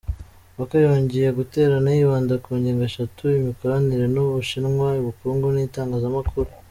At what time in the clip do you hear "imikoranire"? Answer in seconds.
3.39-4.05